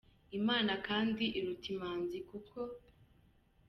Imana 0.39 0.73
kandi 0.87 1.23
iruta 1.37 1.67
Imanzi, 1.75 2.17
kuko 2.29 2.59